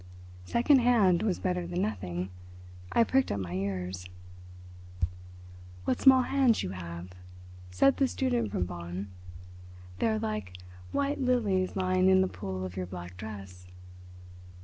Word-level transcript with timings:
Second 0.45 0.79
hand 0.79 1.21
was 1.21 1.37
better 1.37 1.67
than 1.67 1.83
nothing; 1.83 2.29
I 2.91 3.03
pricked 3.03 3.31
up 3.31 3.39
my 3.39 3.53
ears. 3.53 4.07
"What 5.85 6.01
small 6.01 6.23
hands 6.23 6.63
you 6.63 6.71
have," 6.71 7.11
said 7.69 7.97
the 7.97 8.07
student 8.07 8.51
from 8.51 8.65
Bonn. 8.65 9.09
"They 9.99 10.07
are 10.07 10.17
like 10.17 10.55
white 10.91 11.21
lilies 11.21 11.75
lying 11.75 12.09
in 12.09 12.21
the 12.21 12.27
pool 12.27 12.65
of 12.65 12.75
your 12.75 12.87
black 12.87 13.15
dress." 13.15 13.67